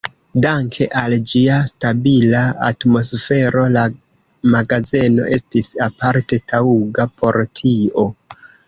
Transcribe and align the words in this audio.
Danke 0.43 0.85
al 1.01 1.15
ĝia 1.31 1.57
stabila 1.71 2.41
atmosfero, 2.69 3.67
la 3.77 3.85
magazeno 4.57 5.31
estis 5.39 5.73
aparte 5.91 6.45
taŭga 6.55 7.11
por 7.21 7.43
tio. 7.63 8.13